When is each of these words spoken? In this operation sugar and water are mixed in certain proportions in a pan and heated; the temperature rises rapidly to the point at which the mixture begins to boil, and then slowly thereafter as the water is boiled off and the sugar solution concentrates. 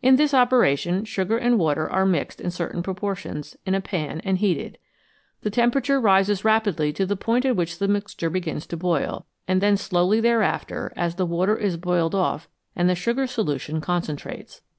In 0.00 0.16
this 0.16 0.32
operation 0.32 1.04
sugar 1.04 1.36
and 1.36 1.58
water 1.58 1.90
are 1.92 2.06
mixed 2.06 2.40
in 2.40 2.50
certain 2.50 2.82
proportions 2.82 3.54
in 3.66 3.74
a 3.74 3.82
pan 3.82 4.20
and 4.24 4.38
heated; 4.38 4.78
the 5.42 5.50
temperature 5.50 6.00
rises 6.00 6.42
rapidly 6.42 6.90
to 6.94 7.04
the 7.04 7.16
point 7.18 7.44
at 7.44 7.54
which 7.54 7.78
the 7.78 7.86
mixture 7.86 8.30
begins 8.30 8.66
to 8.68 8.78
boil, 8.78 9.26
and 9.46 9.60
then 9.60 9.76
slowly 9.76 10.22
thereafter 10.22 10.90
as 10.96 11.16
the 11.16 11.26
water 11.26 11.54
is 11.58 11.76
boiled 11.76 12.14
off 12.14 12.48
and 12.74 12.88
the 12.88 12.94
sugar 12.94 13.26
solution 13.26 13.82
concentrates. 13.82 14.62